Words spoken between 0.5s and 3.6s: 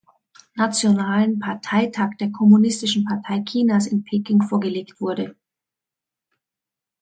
Nationalen Parteitag der Kommunistischen Partei